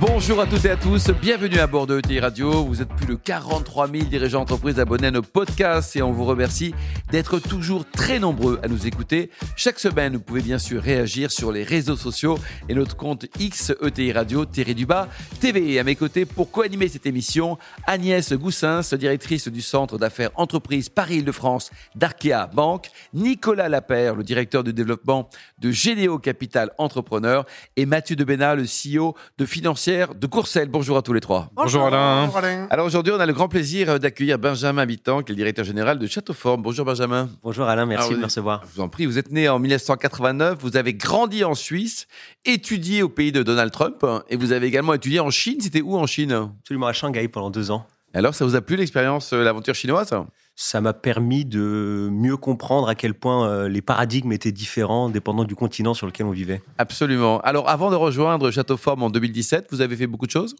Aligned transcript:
Bonjour 0.00 0.40
à 0.40 0.46
toutes 0.46 0.64
et 0.64 0.70
à 0.70 0.76
tous, 0.76 1.10
bienvenue 1.10 1.58
à 1.58 1.66
bord 1.66 1.88
de 1.88 1.98
ETI 1.98 2.20
Radio. 2.20 2.64
Vous 2.64 2.80
êtes 2.80 2.88
plus 2.88 3.06
de 3.06 3.16
43 3.16 3.90
000 3.90 4.04
dirigeants 4.04 4.38
d'entreprise 4.40 4.78
abonnés 4.78 5.08
à 5.08 5.10
nos 5.10 5.22
podcasts 5.22 5.96
et 5.96 6.02
on 6.02 6.12
vous 6.12 6.24
remercie 6.24 6.72
d'être 7.10 7.40
toujours 7.40 7.84
très 7.84 8.20
nombreux 8.20 8.60
à 8.62 8.68
nous 8.68 8.86
écouter. 8.86 9.30
Chaque 9.56 9.80
semaine, 9.80 10.14
vous 10.14 10.20
pouvez 10.20 10.40
bien 10.40 10.60
sûr 10.60 10.80
réagir 10.80 11.32
sur 11.32 11.50
les 11.50 11.64
réseaux 11.64 11.96
sociaux 11.96 12.38
et 12.68 12.74
notre 12.74 12.94
compte 12.96 13.26
X 13.40 13.72
ETI 13.82 14.12
Radio, 14.12 14.44
Thierry 14.44 14.76
Dubas, 14.76 15.08
TV. 15.40 15.72
Et 15.72 15.80
à 15.80 15.84
mes 15.84 15.96
côtés, 15.96 16.26
pour 16.26 16.52
co-animer 16.52 16.86
cette 16.86 17.06
émission, 17.06 17.58
Agnès 17.84 18.32
Goussins, 18.34 18.82
directrice 18.96 19.48
du 19.48 19.62
Centre 19.62 19.98
d'affaires 19.98 20.30
entreprise 20.36 20.90
Paris-Île-de-France 20.90 21.70
d'Arkea 21.96 22.46
Banque, 22.54 22.88
Nicolas 23.14 23.68
Lapère, 23.68 24.14
le 24.14 24.22
directeur 24.22 24.62
de 24.62 24.70
développement 24.70 25.28
de 25.58 25.72
Généo 25.72 26.20
Capital 26.20 26.70
Entrepreneur 26.78 27.44
et 27.76 27.84
Mathieu 27.84 28.14
Debena, 28.14 28.54
le 28.54 28.62
CEO 28.62 29.16
de 29.38 29.44
Financière 29.44 29.87
de 29.88 30.26
Courcelles. 30.26 30.68
Bonjour 30.68 30.98
à 30.98 31.02
tous 31.02 31.14
les 31.14 31.20
trois. 31.20 31.48
Bonjour, 31.54 31.86
Alain. 31.86 32.28
Alors 32.68 32.84
aujourd'hui, 32.84 33.10
on 33.16 33.20
a 33.20 33.24
le 33.24 33.32
grand 33.32 33.48
plaisir 33.48 33.98
d'accueillir 33.98 34.38
Benjamin 34.38 34.82
Habitant, 34.82 35.22
qui 35.22 35.32
est 35.32 35.34
le 35.34 35.36
directeur 35.36 35.64
général 35.64 35.98
de 35.98 36.06
Châteauforme. 36.06 36.60
Bonjour 36.60 36.84
Benjamin. 36.84 37.30
Bonjour 37.42 37.66
Alain, 37.66 37.86
merci 37.86 38.10
de 38.10 38.18
me 38.18 38.24
recevoir. 38.24 38.62
Je 38.68 38.74
vous 38.74 38.82
en 38.82 38.90
prie, 38.90 39.06
vous 39.06 39.16
êtes 39.16 39.32
né 39.32 39.48
en 39.48 39.58
1989, 39.58 40.58
vous 40.60 40.76
avez 40.76 40.92
grandi 40.92 41.42
en 41.42 41.54
Suisse, 41.54 42.06
étudié 42.44 43.02
au 43.02 43.08
pays 43.08 43.32
de 43.32 43.42
Donald 43.42 43.72
Trump, 43.72 44.04
et 44.28 44.36
vous 44.36 44.52
avez 44.52 44.66
également 44.66 44.92
étudié 44.92 45.20
en 45.20 45.30
Chine. 45.30 45.58
C'était 45.60 45.80
où 45.80 45.96
en 45.96 46.06
Chine? 46.06 46.50
Absolument 46.60 46.88
à 46.88 46.92
Shanghai 46.92 47.26
pendant 47.28 47.50
deux 47.50 47.70
ans. 47.70 47.86
Alors, 48.12 48.34
ça 48.34 48.44
vous 48.44 48.56
a 48.56 48.60
plu 48.60 48.76
l'expérience, 48.76 49.32
euh, 49.32 49.42
l'aventure 49.42 49.74
chinoise? 49.74 50.12
Ça 50.60 50.80
m'a 50.80 50.92
permis 50.92 51.44
de 51.44 52.08
mieux 52.10 52.36
comprendre 52.36 52.88
à 52.88 52.96
quel 52.96 53.14
point 53.14 53.48
euh, 53.48 53.68
les 53.68 53.80
paradigmes 53.80 54.32
étaient 54.32 54.50
différents 54.50 55.08
dépendant 55.08 55.44
du 55.44 55.54
continent 55.54 55.94
sur 55.94 56.04
lequel 56.04 56.26
on 56.26 56.32
vivait. 56.32 56.62
Absolument. 56.78 57.40
Alors, 57.42 57.68
avant 57.68 57.92
de 57.92 57.94
rejoindre 57.94 58.50
Château 58.50 58.76
Forme 58.76 59.04
en 59.04 59.08
2017, 59.08 59.68
vous 59.70 59.82
avez 59.82 59.94
fait 59.94 60.08
beaucoup 60.08 60.26
de 60.26 60.32
choses? 60.32 60.56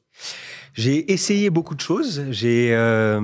J'ai 0.75 1.13
essayé 1.13 1.51
beaucoup 1.51 1.75
de 1.75 1.81
choses. 1.81 2.25
J'ai 2.31 2.73
euh, 2.77 3.21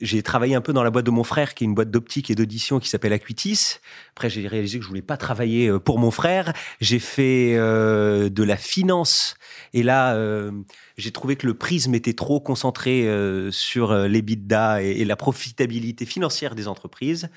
j'ai 0.00 0.24
travaillé 0.24 0.56
un 0.56 0.60
peu 0.60 0.72
dans 0.72 0.82
la 0.82 0.90
boîte 0.90 1.06
de 1.06 1.12
mon 1.12 1.22
frère, 1.22 1.54
qui 1.54 1.62
est 1.62 1.66
une 1.66 1.74
boîte 1.74 1.92
d'optique 1.92 2.32
et 2.32 2.34
d'audition 2.34 2.80
qui 2.80 2.88
s'appelle 2.88 3.12
Acuitis. 3.12 3.76
Après, 4.16 4.28
j'ai 4.28 4.48
réalisé 4.48 4.78
que 4.78 4.84
je 4.84 4.88
voulais 4.88 5.02
pas 5.02 5.16
travailler 5.16 5.68
euh, 5.68 5.78
pour 5.78 6.00
mon 6.00 6.10
frère. 6.10 6.52
J'ai 6.80 6.98
fait 6.98 7.54
euh, 7.54 8.28
de 8.28 8.42
la 8.42 8.56
finance. 8.56 9.36
Et 9.72 9.84
là, 9.84 10.14
euh, 10.14 10.50
j'ai 10.96 11.12
trouvé 11.12 11.36
que 11.36 11.46
le 11.46 11.54
prisme 11.54 11.94
était 11.94 12.14
trop 12.14 12.40
concentré 12.40 13.08
sur 13.50 13.94
les 13.94 14.22
bidas 14.22 14.80
et, 14.80 15.02
et 15.02 15.04
la 15.04 15.16
profitabilité 15.16 15.75
financière 16.04 16.54
des 16.54 16.68
entreprises. 16.68 17.28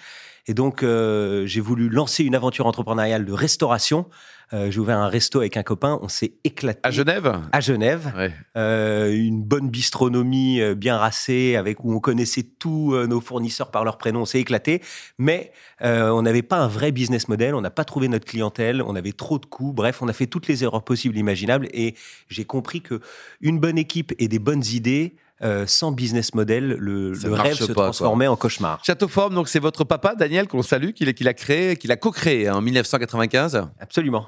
Et 0.47 0.53
donc, 0.53 0.81
euh, 0.81 1.45
j'ai 1.45 1.61
voulu 1.61 1.89
lancer 1.89 2.23
une 2.23 2.33
aventure 2.33 2.65
entrepreneuriale 2.65 3.23
de 3.23 3.33
restauration. 3.33 4.07
Euh, 4.51 4.71
j'ai 4.71 4.79
ouvert 4.79 4.97
un 4.97 5.07
resto 5.07 5.41
avec 5.41 5.57
un 5.57 5.63
copain, 5.63 5.99
on 6.01 6.07
s'est 6.07 6.33
éclaté. 6.43 6.79
À 6.81 6.89
Genève? 6.89 7.39
À 7.51 7.59
Genève. 7.59 8.11
Ouais. 8.17 8.33
Euh, 8.57 9.13
une 9.13 9.43
bonne 9.43 9.69
bistronomie 9.69 10.59
bien 10.73 10.97
racée, 10.97 11.55
avec 11.55 11.83
où 11.83 11.93
on 11.93 11.99
connaissait 11.99 12.41
tous 12.41 12.95
nos 13.05 13.21
fournisseurs 13.21 13.69
par 13.69 13.83
leur 13.83 13.99
prénom, 13.99 14.21
on 14.21 14.25
s'est 14.25 14.39
éclaté. 14.39 14.81
Mais 15.19 15.51
on 15.81 16.23
n'avait 16.23 16.41
pas 16.41 16.57
un 16.57 16.67
vrai 16.67 16.91
business 16.91 17.27
model, 17.27 17.53
on 17.53 17.61
n'a 17.61 17.69
pas 17.69 17.85
trouvé 17.85 18.07
notre 18.07 18.25
clientèle, 18.25 18.81
on 18.81 18.95
avait 18.95 19.11
trop 19.11 19.37
de 19.37 19.45
coûts. 19.45 19.71
Bref, 19.71 20.01
on 20.01 20.07
a 20.07 20.13
fait 20.13 20.25
toutes 20.25 20.47
les 20.47 20.63
erreurs 20.63 20.83
possibles 20.83 21.15
et 21.15 21.19
imaginables. 21.19 21.67
Et 21.71 21.93
j'ai 22.27 22.45
compris 22.45 22.81
que 22.81 23.01
une 23.41 23.59
bonne 23.59 23.77
équipe 23.77 24.13
et 24.17 24.27
des 24.27 24.39
bonnes 24.39 24.65
idées, 24.65 25.15
euh, 25.41 25.65
sans 25.67 25.91
business 25.91 26.33
model, 26.33 26.67
le, 26.79 27.13
rêve 27.33 27.53
se 27.55 27.65
pas, 27.65 27.83
transformait 27.83 28.27
en 28.27 28.35
cauchemar. 28.35 28.83
Château 28.85 29.07
Forme, 29.07 29.35
donc 29.35 29.47
c'est 29.47 29.59
votre 29.59 29.83
papa, 29.83 30.15
Daniel, 30.15 30.47
qu'on 30.47 30.61
salue, 30.63 30.91
qui 30.91 31.05
l'a- 31.05 31.13
qui 31.13 31.23
l'a 31.23 31.33
créé, 31.33 31.75
qui 31.77 31.87
l'a 31.87 31.95
co-créé 31.97 32.49
en 32.49 32.61
1995. 32.61 33.67
Absolument. 33.79 34.27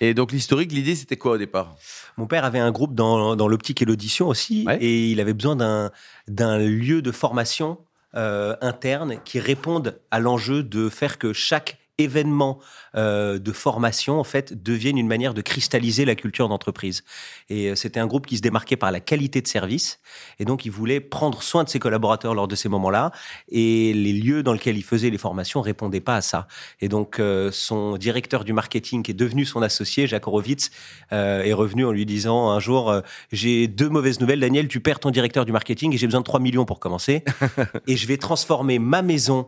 Et 0.00 0.12
donc 0.14 0.30
l'historique, 0.32 0.72
l'idée, 0.72 0.94
c'était 0.94 1.16
quoi 1.16 1.32
au 1.32 1.38
départ? 1.38 1.74
Mon 2.18 2.26
père 2.26 2.44
avait 2.44 2.58
un 2.58 2.70
groupe 2.70 2.94
dans, 2.94 3.34
dans 3.34 3.48
l'optique 3.48 3.80
et 3.80 3.84
l'audition 3.86 4.28
aussi, 4.28 4.64
Ouais. 4.66 4.76
et 4.80 5.10
il 5.10 5.20
avait 5.20 5.32
besoin 5.34 5.56
d'un 5.56 5.90
d'un 6.28 6.58
lieu 6.58 7.00
de 7.02 7.10
formation 7.12 7.78
euh, 8.14 8.54
interne 8.60 9.16
qui 9.24 9.40
réponde 9.40 9.98
à 10.10 10.20
l'enjeu 10.20 10.62
de 10.62 10.88
faire 10.90 11.18
que 11.18 11.32
chaque 11.32 11.78
événement 11.98 12.58
euh, 12.94 13.38
de 13.38 13.52
formation 13.52 14.20
en 14.20 14.24
fait 14.24 14.62
devienne 14.62 14.98
une 14.98 15.06
manière 15.06 15.34
de 15.34 15.40
cristalliser 15.40 16.04
la 16.04 16.14
culture 16.14 16.48
d'entreprise. 16.48 17.04
Et 17.48 17.70
euh, 17.70 17.74
c'était 17.74 18.00
un 18.00 18.06
groupe 18.06 18.26
qui 18.26 18.36
se 18.36 18.42
démarquait 18.42 18.76
par 18.76 18.92
la 18.92 19.00
qualité 19.00 19.40
de 19.40 19.48
service, 19.48 19.98
et 20.38 20.44
donc 20.44 20.64
il 20.64 20.70
voulait 20.70 21.00
prendre 21.00 21.42
soin 21.42 21.64
de 21.64 21.68
ses 21.68 21.78
collaborateurs 21.78 22.34
lors 22.34 22.48
de 22.48 22.54
ces 22.54 22.68
moments-là, 22.68 23.12
et 23.50 23.92
les 23.92 24.12
lieux 24.12 24.42
dans 24.42 24.52
lesquels 24.52 24.76
il 24.76 24.84
faisait 24.84 25.10
les 25.10 25.18
formations 25.18 25.60
répondaient 25.60 26.00
pas 26.00 26.16
à 26.16 26.20
ça. 26.20 26.48
Et 26.80 26.88
donc 26.88 27.18
euh, 27.18 27.50
son 27.52 27.96
directeur 27.96 28.44
du 28.44 28.52
marketing, 28.52 29.02
qui 29.02 29.10
est 29.12 29.14
devenu 29.14 29.44
son 29.44 29.62
associé, 29.62 30.06
Jacques 30.06 30.26
Horowitz, 30.26 30.70
euh, 31.12 31.42
est 31.42 31.52
revenu 31.52 31.84
en 31.84 31.92
lui 31.92 32.06
disant 32.06 32.50
un 32.50 32.60
jour 32.60 32.90
euh, 32.90 33.00
j'ai 33.32 33.68
deux 33.68 33.88
mauvaises 33.88 34.20
nouvelles 34.20 34.40
Daniel 34.40 34.68
tu 34.68 34.80
perds 34.80 35.00
ton 35.00 35.10
directeur 35.10 35.44
du 35.44 35.52
marketing 35.52 35.94
et 35.94 35.96
j'ai 35.96 36.06
besoin 36.06 36.20
de 36.20 36.24
3 36.24 36.40
millions 36.40 36.64
pour 36.64 36.80
commencer 36.80 37.24
et 37.86 37.96
je 37.96 38.06
vais 38.06 38.16
transformer 38.16 38.78
ma 38.78 39.02
maison 39.02 39.46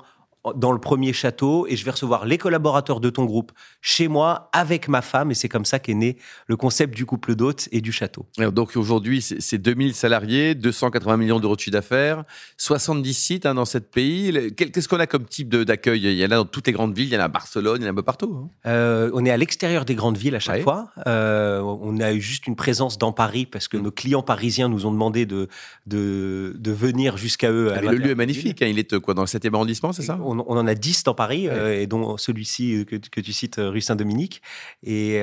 dans 0.56 0.72
le 0.72 0.78
premier 0.78 1.12
château 1.12 1.66
et 1.68 1.76
je 1.76 1.84
vais 1.84 1.90
recevoir 1.90 2.24
les 2.24 2.38
collaborateurs 2.38 3.00
de 3.00 3.10
ton 3.10 3.24
groupe 3.24 3.52
chez 3.82 4.08
moi 4.08 4.48
avec 4.52 4.88
ma 4.88 5.02
femme 5.02 5.30
et 5.30 5.34
c'est 5.34 5.48
comme 5.48 5.64
ça 5.64 5.78
qu'est 5.78 5.94
né 5.94 6.16
le 6.46 6.56
concept 6.56 6.94
du 6.94 7.04
couple 7.06 7.34
d'hôtes 7.34 7.68
et 7.72 7.80
du 7.80 7.92
château. 7.92 8.26
Alors, 8.38 8.52
Donc 8.52 8.76
aujourd'hui, 8.76 9.20
c'est 9.20 9.40
c'est 9.40 9.58
2000 9.58 9.94
salariés, 9.94 10.54
280 10.54 11.16
millions 11.16 11.40
d'euros 11.40 11.54
de 11.56 11.60
chiffre 11.60 11.72
d'affaires, 11.72 12.24
70 12.56 13.14
sites 13.14 13.46
hein, 13.46 13.54
dans 13.54 13.64
cette 13.64 13.90
pays. 13.90 14.52
Qu'est-ce 14.56 14.88
qu'on 14.88 15.00
a 15.00 15.06
comme 15.06 15.24
type 15.24 15.54
d'accueil? 15.54 16.00
Il 16.04 16.12
y 16.14 16.22
en 16.24 16.30
a 16.30 16.36
dans 16.36 16.44
toutes 16.44 16.66
les 16.66 16.72
grandes 16.72 16.94
villes, 16.96 17.08
il 17.08 17.12
y 17.14 17.16
en 17.16 17.20
a 17.20 17.24
à 17.24 17.28
Barcelone, 17.28 17.78
il 17.80 17.82
y 17.82 17.84
en 17.86 17.88
a 17.88 17.92
un 17.92 17.94
peu 17.94 18.02
partout. 18.02 18.34
hein. 18.36 18.50
Euh, 18.70 19.10
on 19.14 19.24
est 19.24 19.30
à 19.30 19.36
l'extérieur 19.36 19.84
des 19.84 19.94
grandes 19.94 20.16
villes 20.18 20.34
à 20.36 20.40
chaque 20.40 20.56
Ouais. 20.56 20.62
fois. 20.62 20.90
Euh, 21.06 21.60
on 21.60 21.98
a 22.00 22.12
eu 22.12 22.20
juste 22.20 22.46
une 22.46 22.56
présence 22.56 22.98
dans 22.98 23.12
Paris 23.12 23.46
parce 23.46 23.68
que 23.68 23.76
Mm. 23.76 23.82
nos 23.82 23.90
clients 23.90 24.22
parisiens 24.22 24.68
nous 24.68 24.86
ont 24.86 24.90
demandé 24.92 25.26
de, 25.26 25.48
de, 25.86 26.54
de 26.58 26.72
venir 26.72 27.16
jusqu'à 27.16 27.50
eux. 27.52 27.72
à 27.72 27.80
Mais 27.80 27.88
le 27.88 27.96
lieu 27.98 28.10
est 28.10 28.14
magnifique, 28.14 28.62
hein, 28.62 28.66
il 28.66 28.78
est 28.78 28.92
euh, 28.92 29.00
quoi, 29.00 29.14
dans 29.14 29.22
le 29.22 29.26
7e 29.28 29.54
arrondissement, 29.54 29.92
c'est 29.92 30.02
ça? 30.02 30.18
On, 30.28 30.44
on 30.46 30.56
en 30.56 30.66
a 30.66 30.74
10 30.74 31.04
dans 31.04 31.14
Paris, 31.14 31.48
euh, 31.48 31.80
et 31.80 31.86
dont 31.86 32.16
celui-ci 32.16 32.74
euh, 32.74 32.84
que, 32.84 32.96
que 32.96 33.20
tu 33.20 33.32
cites, 33.32 33.58
euh, 33.58 33.70
rue 33.70 33.80
Saint-Dominique. 33.80 34.42
Et, 34.82 35.20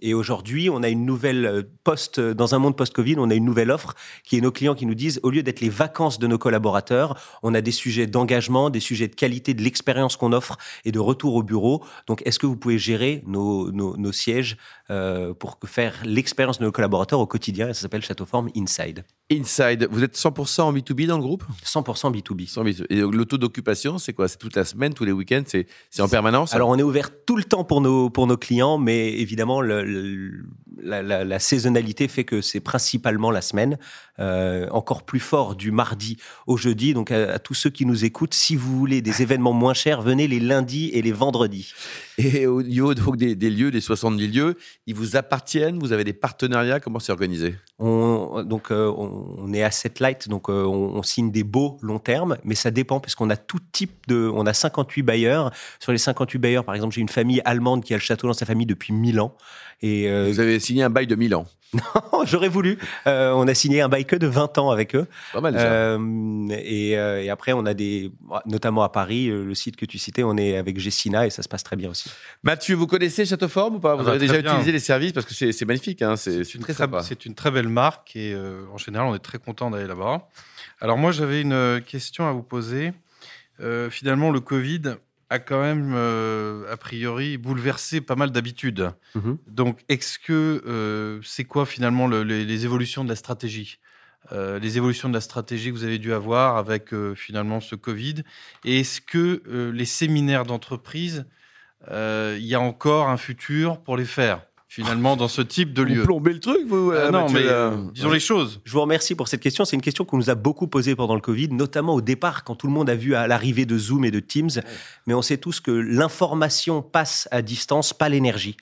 et 0.00 0.14
aujourd'hui, 0.14 0.70
on 0.70 0.82
a 0.82 0.88
une 0.88 1.04
nouvelle 1.04 1.46
euh, 1.46 1.62
post, 1.84 2.20
dans 2.20 2.54
un 2.54 2.58
monde 2.58 2.76
post-Covid, 2.76 3.16
on 3.18 3.30
a 3.30 3.34
une 3.34 3.44
nouvelle 3.44 3.70
offre 3.70 3.94
qui 4.22 4.36
est 4.36 4.40
nos 4.40 4.52
clients 4.52 4.74
qui 4.74 4.86
nous 4.86 4.94
disent, 4.94 5.20
au 5.22 5.30
lieu 5.30 5.42
d'être 5.42 5.60
les 5.60 5.68
vacances 5.68 6.18
de 6.18 6.26
nos 6.26 6.38
collaborateurs, 6.38 7.18
on 7.42 7.54
a 7.54 7.60
des 7.60 7.72
sujets 7.72 8.06
d'engagement, 8.06 8.70
des 8.70 8.80
sujets 8.80 9.08
de 9.08 9.14
qualité 9.14 9.54
de 9.54 9.62
l'expérience 9.62 10.16
qu'on 10.16 10.32
offre 10.32 10.56
et 10.84 10.92
de 10.92 10.98
retour 10.98 11.34
au 11.34 11.42
bureau. 11.42 11.84
Donc, 12.06 12.22
est-ce 12.24 12.38
que 12.38 12.46
vous 12.46 12.56
pouvez 12.56 12.78
gérer 12.78 13.22
nos, 13.26 13.70
nos, 13.72 13.96
nos 13.96 14.12
sièges 14.12 14.56
euh, 14.90 15.34
pour 15.34 15.58
faire 15.64 15.94
l'expérience 16.04 16.58
de 16.58 16.64
nos 16.64 16.72
collaborateurs 16.72 17.20
au 17.20 17.26
quotidien? 17.26 17.68
Et 17.68 17.74
ça 17.74 17.82
s'appelle 17.82 18.02
Château 18.02 18.26
Forme 18.26 18.50
Inside. 18.56 19.04
Inside, 19.30 19.88
vous 19.90 20.04
êtes 20.04 20.16
100% 20.16 20.62
en 20.62 20.72
B2B 20.72 21.06
dans 21.06 21.16
le 21.16 21.22
groupe? 21.22 21.44
100% 21.64 22.12
B2B. 22.12 22.46
100 22.46 22.64
B2B. 22.64 22.86
Et 22.90 23.00
donc, 23.00 23.14
le 23.14 23.24
taux 23.24 23.38
d'occupation, 23.38 23.98
c'est 24.04 24.12
quoi? 24.12 24.28
C'est 24.28 24.36
toute 24.38 24.54
la 24.56 24.64
semaine, 24.64 24.94
tous 24.94 25.04
les 25.04 25.12
week-ends 25.12 25.42
C'est 25.46 25.66
c'est 25.90 26.02
en 26.02 26.08
permanence? 26.08 26.54
Alors 26.54 26.68
on 26.68 26.76
est 26.78 26.82
ouvert 26.82 27.10
tout 27.26 27.36
le 27.36 27.44
temps 27.44 27.64
pour 27.64 27.80
nos 27.80 28.10
pour 28.10 28.26
nos 28.26 28.36
clients, 28.36 28.78
mais 28.78 29.12
évidemment 29.12 29.60
le, 29.60 29.82
le- 29.84 30.44
la, 30.82 31.02
la- 31.02 31.24
la 31.24 31.38
saisonnalité 31.38 32.08
fait 32.08 32.24
que 32.24 32.40
c'est 32.42 32.60
principalement 32.60 33.30
la 33.30 33.40
semaine, 33.40 33.78
euh, 34.18 34.68
encore 34.70 35.04
plus 35.04 35.20
fort 35.20 35.54
du 35.56 35.70
mardi 35.70 36.18
au 36.46 36.56
jeudi. 36.58 36.92
Donc 36.92 37.10
à, 37.10 37.32
à 37.34 37.38
tous 37.38 37.54
ceux 37.54 37.70
qui 37.70 37.86
nous 37.86 38.04
écoutent, 38.04 38.34
si 38.34 38.54
vous 38.56 38.76
voulez 38.78 39.00
des 39.00 39.22
événements 39.22 39.52
moins 39.54 39.74
chers, 39.74 40.02
venez 40.02 40.28
les 40.28 40.40
lundis 40.40 40.90
et 40.92 41.00
les 41.02 41.12
vendredis. 41.12 41.72
Et 42.18 42.46
au 42.46 42.62
niveau 42.62 42.94
donc, 42.94 43.16
des, 43.16 43.34
des 43.34 43.50
lieux, 43.50 43.70
des 43.70 43.80
70 43.80 44.28
lieux, 44.28 44.56
ils 44.86 44.94
vous 44.94 45.16
appartiennent 45.16 45.78
Vous 45.78 45.92
avez 45.92 46.04
des 46.04 46.12
partenariats 46.12 46.80
Comment 46.80 46.98
c'est 47.00 47.12
organisé? 47.12 47.56
On, 47.78 48.44
donc 48.44 48.70
euh, 48.70 48.92
on, 48.96 49.52
est 49.52 49.62
asset 49.62 49.94
light, 49.98 50.28
donc 50.28 50.48
euh, 50.48 50.64
on, 50.64 50.94
on 50.96 51.02
signe 51.02 51.32
des 51.32 51.42
beaux 51.42 51.78
long 51.82 51.98
terme, 51.98 52.36
mais 52.44 52.54
ça 52.54 52.70
dépend 52.70 53.00
puisqu'on 53.00 53.30
a 53.30 53.36
tout 53.36 53.58
type 53.72 54.06
de, 54.06 54.30
on 54.32 54.46
a 54.46 54.52
58 54.52 55.02
bailleurs. 55.02 55.52
Sur 55.80 55.92
les 55.92 55.98
58 55.98 56.38
bailleurs, 56.38 56.64
par 56.64 56.74
exemple, 56.74 56.94
j'ai 56.94 57.00
une 57.00 57.08
famille 57.08 57.42
allemande 57.44 57.82
qui 57.82 57.94
a 57.94 57.96
le 57.96 58.02
château 58.02 58.28
dans 58.28 58.32
sa 58.32 58.46
famille 58.46 58.66
depuis 58.66 58.92
1000 58.92 59.20
ans. 59.20 59.36
Et 59.82 60.08
euh, 60.08 60.28
Vous 60.28 60.40
avez 60.40 60.60
signé 60.60 60.82
un 60.82 60.90
bail 60.90 61.06
de 61.06 61.16
1000 61.16 61.34
ans. 61.34 61.46
J'aurais 62.24 62.48
voulu. 62.48 62.78
Euh, 63.06 63.32
on 63.32 63.46
a 63.48 63.54
signé 63.54 63.80
un 63.80 63.88
bail 63.88 64.04
que 64.04 64.16
de 64.16 64.26
20 64.26 64.58
ans 64.58 64.70
avec 64.70 64.94
eux. 64.94 65.06
Pas 65.32 65.40
mal 65.40 65.52
déjà. 65.52 65.66
Euh, 65.66 66.48
et, 66.50 66.96
euh, 66.98 67.22
et 67.22 67.30
après, 67.30 67.52
on 67.52 67.66
a 67.66 67.74
des, 67.74 68.12
notamment 68.46 68.82
à 68.82 68.88
Paris, 68.88 69.26
le 69.26 69.54
site 69.54 69.76
que 69.76 69.84
tu 69.86 69.98
citais, 69.98 70.22
on 70.22 70.36
est 70.36 70.56
avec 70.56 70.78
Gessina 70.78 71.26
et 71.26 71.30
ça 71.30 71.42
se 71.42 71.48
passe 71.48 71.62
très 71.62 71.76
bien 71.76 71.90
aussi. 71.90 72.10
Mathieu, 72.42 72.74
vous 72.76 72.86
connaissez 72.86 73.24
Châteauforme 73.26 73.76
ou 73.76 73.80
pas? 73.80 73.94
Vous 73.94 74.02
Ah 74.02 74.04
bah, 74.04 74.10
avez 74.12 74.20
déjà 74.20 74.40
bien. 74.40 74.52
utilisé 74.52 74.72
les 74.72 74.78
services 74.78 75.12
parce 75.12 75.26
que 75.26 75.34
c'est 75.52 75.64
magnifique. 75.64 76.02
Hein, 76.02 76.16
c'est 76.16 76.42
très 76.44 76.58
très, 76.58 76.72
sympa. 76.74 77.02
c'est 77.02 77.26
une 77.26 77.34
très 77.34 77.50
belle 77.50 77.68
marque 77.68 78.16
et 78.16 78.32
euh, 78.34 78.62
en 78.72 78.78
général, 78.78 79.06
on 79.08 79.14
est 79.14 79.18
très 79.18 79.38
content 79.38 79.70
d'aller 79.70 79.86
là-bas. 79.86 80.28
Alors 80.80 80.98
moi, 80.98 81.12
j'avais 81.12 81.40
une 81.40 81.80
question 81.86 82.28
à 82.28 82.32
vous 82.32 82.42
poser. 82.42 82.92
Euh, 83.60 83.88
finalement, 83.90 84.30
le 84.30 84.40
Covid 84.40 84.96
a 85.34 85.38
quand 85.38 85.60
même, 85.60 85.92
euh, 85.94 86.72
a 86.72 86.76
priori, 86.76 87.36
bouleversé 87.38 88.00
pas 88.00 88.16
mal 88.16 88.30
d'habitudes. 88.30 88.90
Mhm. 89.14 89.38
Donc, 89.46 89.80
est-ce 89.88 90.18
que 90.18 90.62
euh, 90.66 91.20
c'est 91.22 91.44
quoi 91.44 91.66
finalement 91.66 92.06
le- 92.08 92.22
les, 92.24 92.44
les 92.44 92.64
évolutions 92.64 93.04
de 93.04 93.08
la 93.08 93.16
stratégie? 93.16 93.78
Euh, 94.32 94.58
Les 94.58 94.76
évolutions 94.78 95.08
de 95.10 95.14
la 95.14 95.20
stratégie 95.20 95.68
que 95.70 95.76
vous 95.76 95.84
avez 95.84 95.98
dû 95.98 96.12
avoir 96.14 96.56
avec 96.56 96.94
finalement 97.14 97.60
ce 97.60 97.74
Covid? 97.76 98.22
Et 98.64 98.80
est-ce 98.80 99.00
que 99.00 99.42
les 99.74 99.84
séminaires 99.84 100.44
d'entreprise, 100.46 101.26
il 101.90 102.46
y 102.46 102.54
a 102.54 102.60
encore 102.60 103.08
un 103.10 103.18
futur 103.18 103.82
pour 103.82 103.96
les 103.98 104.06
faire? 104.06 104.46
Finalement 104.74 105.14
dans 105.14 105.28
ce 105.28 105.40
type 105.40 105.72
de 105.72 105.82
lieu 105.82 106.00
Vous 106.00 106.06
plombez 106.06 106.32
le 106.32 106.40
truc, 106.40 106.66
vous 106.66 106.90
Euh, 106.90 107.06
euh, 107.06 107.10
Non, 107.12 107.30
mais 107.30 107.44
euh, 107.44 107.76
disons 107.92 108.10
les 108.10 108.18
choses. 108.18 108.60
Je 108.64 108.72
vous 108.72 108.80
remercie 108.80 109.14
pour 109.14 109.28
cette 109.28 109.40
question. 109.40 109.64
C'est 109.64 109.76
une 109.76 109.82
question 109.82 110.04
qu'on 110.04 110.16
nous 110.16 110.30
a 110.30 110.34
beaucoup 110.34 110.66
posée 110.66 110.96
pendant 110.96 111.14
le 111.14 111.20
Covid, 111.20 111.50
notamment 111.50 111.94
au 111.94 112.00
départ, 112.00 112.42
quand 112.42 112.56
tout 112.56 112.66
le 112.66 112.72
monde 112.72 112.90
a 112.90 112.96
vu 112.96 113.14
à 113.14 113.28
l'arrivée 113.28 113.66
de 113.66 113.78
Zoom 113.78 114.04
et 114.04 114.10
de 114.10 114.18
Teams. 114.18 114.50
Mais 115.06 115.14
on 115.14 115.22
sait 115.22 115.36
tous 115.36 115.60
que 115.60 115.70
l'information 115.70 116.82
passe 116.82 117.28
à 117.30 117.40
distance, 117.40 117.92
pas 117.92 118.08
l'énergie. 118.08 118.56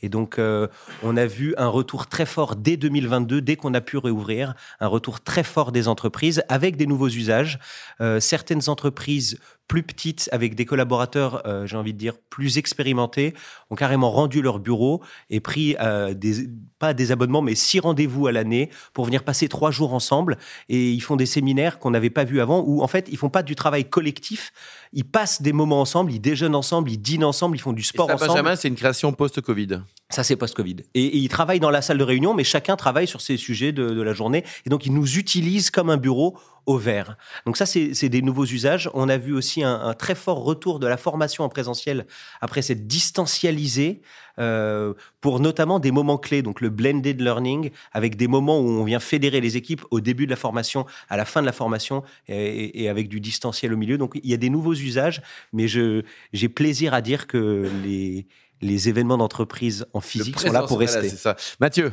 Et 0.00 0.08
donc, 0.08 0.38
euh, 0.38 0.68
on 1.02 1.16
a 1.16 1.26
vu 1.26 1.54
un 1.58 1.68
retour 1.68 2.06
très 2.06 2.26
fort 2.26 2.56
dès 2.56 2.76
2022, 2.76 3.40
dès 3.40 3.56
qu'on 3.56 3.74
a 3.74 3.80
pu 3.80 3.98
réouvrir, 3.98 4.54
un 4.80 4.86
retour 4.86 5.20
très 5.20 5.42
fort 5.42 5.72
des 5.72 5.88
entreprises 5.88 6.42
avec 6.48 6.76
des 6.76 6.86
nouveaux 6.86 7.08
usages. 7.08 7.58
Euh, 8.00 8.20
certaines 8.20 8.68
entreprises 8.68 9.38
plus 9.68 9.82
petites, 9.82 10.30
avec 10.32 10.54
des 10.54 10.64
collaborateurs, 10.64 11.46
euh, 11.46 11.66
j'ai 11.66 11.76
envie 11.76 11.92
de 11.92 11.98
dire, 11.98 12.14
plus 12.30 12.56
expérimentés, 12.56 13.34
ont 13.70 13.74
carrément 13.74 14.10
rendu 14.10 14.40
leur 14.40 14.58
bureau 14.58 15.02
et 15.28 15.40
pris 15.40 15.76
euh, 15.78 16.14
des, 16.14 16.48
pas 16.78 16.94
des 16.94 17.12
abonnements, 17.12 17.42
mais 17.42 17.54
six 17.54 17.78
rendez-vous 17.78 18.26
à 18.26 18.32
l'année 18.32 18.70
pour 18.94 19.04
venir 19.04 19.22
passer 19.24 19.46
trois 19.46 19.70
jours 19.70 19.92
ensemble. 19.92 20.38
Et 20.70 20.90
ils 20.90 21.00
font 21.02 21.16
des 21.16 21.26
séminaires 21.26 21.78
qu'on 21.78 21.90
n'avait 21.90 22.08
pas 22.08 22.24
vus 22.24 22.40
avant, 22.40 22.64
où 22.66 22.82
en 22.82 22.88
fait, 22.88 23.08
ils 23.10 23.18
font 23.18 23.28
pas 23.28 23.42
du 23.42 23.54
travail 23.54 23.84
collectif. 23.84 24.52
Ils 24.94 25.04
passent 25.04 25.42
des 25.42 25.52
moments 25.52 25.82
ensemble, 25.82 26.12
ils 26.12 26.20
déjeunent 26.20 26.54
ensemble, 26.54 26.90
ils 26.90 26.96
dînent 26.96 27.24
ensemble, 27.24 27.54
ils 27.56 27.60
font 27.60 27.74
du 27.74 27.82
Et 27.82 27.84
sport 27.84 28.08
ça, 28.08 28.14
ensemble. 28.14 28.30
Benjamin, 28.30 28.56
c'est 28.56 28.68
une 28.68 28.74
création 28.74 29.12
post-Covid. 29.12 29.82
Ça, 30.08 30.24
c'est 30.24 30.36
post-Covid. 30.36 30.76
Et, 30.94 31.04
et 31.04 31.16
ils 31.18 31.28
travaillent 31.28 31.60
dans 31.60 31.68
la 31.68 31.82
salle 31.82 31.98
de 31.98 32.04
réunion, 32.04 32.32
mais 32.32 32.44
chacun 32.44 32.76
travaille 32.76 33.06
sur 33.06 33.20
ses 33.20 33.36
sujets 33.36 33.72
de, 33.72 33.90
de 33.90 34.00
la 34.00 34.14
journée. 34.14 34.44
Et 34.64 34.70
donc, 34.70 34.86
ils 34.86 34.94
nous 34.94 35.18
utilisent 35.18 35.70
comme 35.70 35.90
un 35.90 35.98
bureau 35.98 36.38
au 36.68 36.76
vert. 36.76 37.16
Donc 37.46 37.56
ça, 37.56 37.64
c'est 37.64 38.08
des 38.10 38.20
nouveaux 38.20 38.44
usages. 38.44 38.90
On 38.92 39.08
a 39.08 39.16
vu 39.16 39.32
aussi 39.32 39.64
un, 39.64 39.80
un 39.80 39.94
très 39.94 40.14
fort 40.14 40.44
retour 40.44 40.78
de 40.78 40.86
la 40.86 40.98
formation 40.98 41.42
en 41.42 41.48
présentiel 41.48 42.06
après 42.42 42.60
cette 42.60 42.86
distancialisée 42.86 44.02
euh, 44.38 44.92
pour 45.22 45.40
notamment 45.40 45.80
des 45.80 45.90
moments 45.90 46.18
clés, 46.18 46.42
donc 46.42 46.60
le 46.60 46.68
blended 46.68 47.22
learning, 47.22 47.70
avec 47.92 48.16
des 48.16 48.28
moments 48.28 48.60
où 48.60 48.68
on 48.68 48.84
vient 48.84 49.00
fédérer 49.00 49.40
les 49.40 49.56
équipes 49.56 49.82
au 49.90 50.00
début 50.00 50.26
de 50.26 50.30
la 50.30 50.36
formation, 50.36 50.84
à 51.08 51.16
la 51.16 51.24
fin 51.24 51.40
de 51.40 51.46
la 51.46 51.52
formation, 51.52 52.04
et, 52.28 52.88
avec 52.90 53.08
du 53.08 53.18
distanciel 53.18 53.72
au 53.72 53.78
milieu. 53.78 53.96
Donc 53.96 54.20
il 54.22 54.30
y 54.30 54.34
a 54.34 54.36
des 54.36 54.50
nouveaux 54.50 54.74
usages, 54.74 55.22
mais 55.54 55.66
j'ai 55.68 56.48
plaisir 56.50 56.92
à 56.92 57.00
dire 57.00 57.26
que 57.26 57.68
les 57.82 58.26
les 58.60 58.88
événements 58.88 59.18
d'entreprise 59.18 59.86
en 59.92 60.00
physique 60.00 60.40
sont 60.40 60.50
là 60.50 60.64
pour 60.64 60.80
rester. 60.80 61.08
C'est 61.08 61.16
ça. 61.16 61.36
Mathieu, 61.60 61.92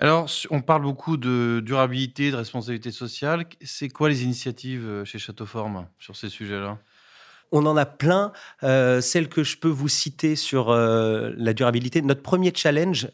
Alors, 0.00 0.30
on 0.50 0.60
parle 0.60 0.82
beaucoup 0.82 1.16
de 1.16 1.60
durabilité, 1.64 2.30
de 2.30 2.36
responsabilité 2.36 2.92
sociale. 2.92 3.46
C'est 3.64 3.88
quoi 3.88 4.08
les 4.08 4.22
initiatives 4.22 4.86
euh, 4.86 5.04
chez 5.04 5.18
Châteauforme 5.18 5.86
sur 5.98 6.14
ces 6.14 6.28
sujets-là? 6.28 6.78
On 7.50 7.66
en 7.66 7.76
a 7.76 7.86
plein. 7.86 8.32
Euh, 8.62 9.00
celle 9.00 9.28
que 9.28 9.42
je 9.42 9.56
peux 9.56 9.68
vous 9.68 9.88
citer 9.88 10.36
sur 10.36 10.70
euh, 10.70 11.32
la 11.36 11.52
durabilité, 11.52 12.00
notre 12.02 12.22
premier 12.22 12.52
challenge, 12.54 13.08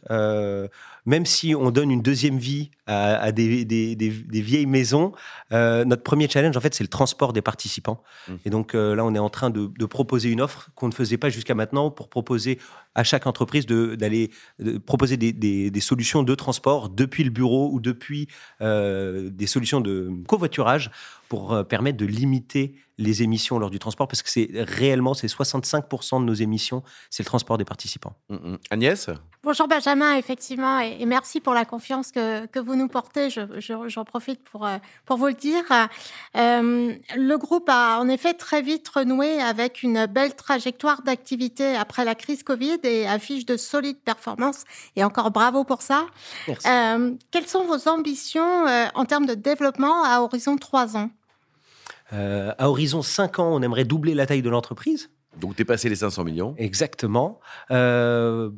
même 1.07 1.27
si 1.27 1.55
on 1.55 1.71
donne 1.71 1.91
une 1.91 2.01
deuxième 2.03 2.39
vie 2.39 2.71
à, 2.87 3.17
à 3.17 3.33
des, 3.33 3.65
des- 3.65 3.95
des- 3.97 4.11
des 4.11 4.41
vieilles 4.41 4.67
maisons, 4.67 5.13
euh, 5.53 5.85
notre 5.85 6.03
premier 6.03 6.29
challenge, 6.29 6.57
en 6.57 6.61
fait, 6.61 6.75
c'est 6.75 6.85
le 6.85 6.89
transport 6.89 7.33
des 7.33 7.43
participants. 7.43 8.03
Mm. 8.29 8.33
Et 8.47 8.51
donc 8.51 8.75
euh, 8.75 8.95
là, 8.95 9.05
on 9.05 9.15
est 9.15 9.19
en 9.19 9.31
train 9.31 9.51
de, 9.51 9.67
de 9.79 9.87
proposer 9.87 10.31
une 10.31 10.41
offre 10.41 10.71
qu'on 10.75 10.89
ne 10.89 10.95
faisait 10.95 11.19
pas 11.19 11.29
jusqu'à 11.31 11.55
maintenant 11.55 11.91
pour 11.91 12.09
proposer 12.09 12.59
à 12.95 13.05
chaque 13.05 13.27
entreprise 13.27 13.67
de- 13.67 13.95
d'aller 13.97 14.31
de 14.59 14.79
proposer 14.79 15.17
des, 15.17 15.33
des- 15.33 15.71
des 15.71 15.81
solutions 15.81 16.23
de 16.23 16.35
transport 16.35 16.89
depuis 16.89 17.25
le 17.25 17.31
bureau 17.31 17.71
ou 17.73 17.81
depuis 17.81 18.29
euh, 18.63 19.29
des 19.31 19.47
solutions 19.47 19.81
de 19.81 20.11
covoiturage 20.27 20.91
pour 21.29 21.53
euh, 21.53 21.63
permettre 21.65 21.97
de 21.99 22.07
limiter 22.07 22.75
les 22.97 23.25
émissions 23.25 23.59
lors 23.59 23.71
du 23.71 23.81
transport 23.81 24.07
parce 24.07 24.23
que 24.23 24.31
c'est 24.31 24.49
réellement 24.55 25.15
c'est 25.15 25.27
65% 25.27 26.21
de 26.21 26.25
nos 26.25 26.35
émissions 26.35 26.85
c'est 27.11 27.25
le 27.25 27.27
transport 27.27 27.59
des 27.59 27.65
participants. 27.65 28.15
Mm, 28.29 28.35
mm. 28.37 28.59
Agnès? 28.71 29.11
Bonjour 29.43 29.67
Benjamin, 29.67 30.17
effectivement, 30.17 30.79
et, 30.79 30.94
et 30.99 31.07
merci 31.07 31.41
pour 31.41 31.55
la 31.55 31.65
confiance 31.65 32.11
que, 32.11 32.47
que 32.47 32.59
vous 32.59 32.75
nous 32.77 32.89
portez. 32.89 33.31
Je- 33.31 33.61
je- 33.61 33.89
J'en 33.89 34.05
profite 34.05 34.43
pour, 34.45 34.67
euh, 34.67 34.77
pour 35.07 35.17
vous 35.17 35.27
le 35.27 35.35
dire. 35.35 35.63
Euh, 36.37 36.95
le 37.17 37.37
groupe 37.37 37.69
a 37.69 37.99
en 38.01 38.09
effet 38.09 38.35
très 38.35 38.63
vite 38.63 38.89
renoué 38.89 39.41
avec 39.41 39.83
une 39.83 40.07
belle 40.07 40.35
trajectoire 40.35 41.03
d'activité 41.03 41.77
après 41.77 42.05
la 42.05 42.15
crise 42.15 42.43
Covid 42.43 42.79
et 42.85 43.07
affiche 43.07 43.47
de 43.47 43.57
solides 43.57 44.01
performances. 44.05 44.65
Et 44.97 45.05
encore 45.05 45.31
bravo 45.31 45.65
pour 45.65 45.83
ça. 45.83 46.07
Merci. 46.49 46.69
Euh, 46.69 47.13
quelles 47.31 47.47
sont 47.49 47.65
vos 47.65 47.89
ambitions 47.89 48.67
euh, 48.67 48.87
en 48.95 49.05
termes 49.05 49.27
de 49.27 49.35
développement 49.35 50.05
à 50.05 50.21
horizon 50.21 50.57
3 50.57 50.97
ans? 50.97 51.11
Euh, 52.13 52.53
à 52.59 52.69
horizon 52.69 53.03
5 53.03 53.39
ans, 53.39 53.49
on 53.53 53.63
aimerait 53.63 53.85
doubler 53.85 54.15
la 54.15 54.27
taille 54.27 54.43
de 54.43 54.51
l'entreprise. 54.51 55.11
Donc, 55.41 55.57
passé 55.65 55.89
les 55.89 55.97
500 55.97 56.23
millions. 56.23 56.55
Exactement. 56.59 57.41
Euh, 57.73 58.51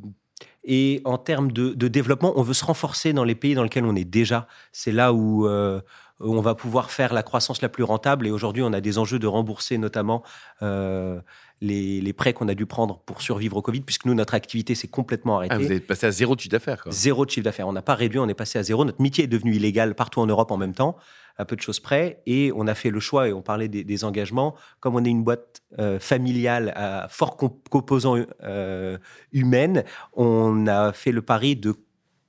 et 0.66 1.00
en 1.04 1.16
termes 1.16 1.52
de, 1.52 1.88
développement, 1.88 2.32
on 2.36 2.42
veut 2.42 2.54
se 2.54 2.64
renforcer 2.64 3.12
dans 3.12 3.24
les 3.24 3.36
pays 3.36 3.54
dans 3.54 3.62
lesquels 3.62 3.84
on 3.84 3.94
est 3.94 4.04
déjà. 4.04 4.48
C'est 4.72 4.90
là 4.90 5.12
où, 5.12 5.46
euh, 5.46 5.80
où 5.80 5.80
on 6.20 6.40
va 6.40 6.54
pouvoir 6.54 6.90
faire 6.90 7.12
la 7.12 7.22
croissance 7.22 7.60
la 7.62 7.68
plus 7.68 7.84
rentable. 7.84 8.26
Et 8.26 8.30
aujourd'hui, 8.30 8.62
on 8.62 8.72
a 8.72 8.80
des 8.80 8.98
enjeux 8.98 9.18
de 9.18 9.26
rembourser 9.26 9.78
notamment 9.78 10.22
euh, 10.62 11.20
les, 11.60 12.00
les 12.00 12.12
prêts 12.12 12.32
qu'on 12.32 12.48
a 12.48 12.54
dû 12.54 12.66
prendre 12.66 13.00
pour 13.00 13.22
survivre 13.22 13.56
au 13.56 13.62
Covid, 13.62 13.80
puisque 13.80 14.04
nous, 14.04 14.14
notre 14.14 14.34
activité 14.34 14.74
s'est 14.74 14.88
complètement 14.88 15.36
arrêtée. 15.38 15.54
Ah, 15.54 15.58
vous 15.58 15.72
êtes 15.72 15.86
passé 15.86 16.06
à 16.06 16.10
zéro 16.10 16.34
de 16.34 16.40
chiffre 16.40 16.52
d'affaires. 16.52 16.82
quoi. 16.82 16.92
Zéro 16.92 17.24
de 17.26 17.30
chiffre 17.30 17.44
d'affaires. 17.44 17.68
On 17.68 17.72
n'a 17.72 17.82
pas 17.82 17.94
réduit, 17.94 18.18
on 18.18 18.28
est 18.28 18.34
passé 18.34 18.58
à 18.58 18.62
zéro. 18.62 18.84
Notre 18.84 19.00
métier 19.02 19.24
est 19.24 19.28
devenu 19.28 19.54
illégal 19.54 19.94
partout 19.94 20.20
en 20.20 20.26
Europe 20.26 20.50
en 20.50 20.56
même 20.56 20.74
temps, 20.74 20.96
à 21.38 21.44
peu 21.44 21.56
de 21.56 21.60
choses 21.60 21.80
près. 21.80 22.22
Et 22.26 22.50
on 22.54 22.66
a 22.66 22.74
fait 22.74 22.90
le 22.90 23.00
choix, 23.00 23.28
et 23.28 23.32
on 23.32 23.42
parlait 23.42 23.68
des, 23.68 23.84
des 23.84 24.04
engagements, 24.04 24.54
comme 24.80 24.96
on 24.96 25.04
est 25.04 25.10
une 25.10 25.24
boîte 25.24 25.62
euh, 25.78 25.98
familiale 25.98 26.72
à 26.76 27.08
fort 27.10 27.36
comp- 27.36 27.68
composant 27.68 28.16
euh, 28.42 28.98
humaine, 29.32 29.84
on 30.14 30.66
a 30.66 30.92
fait 30.92 31.12
le 31.12 31.22
pari 31.22 31.56
de 31.56 31.74